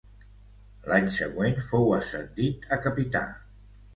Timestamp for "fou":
1.67-1.93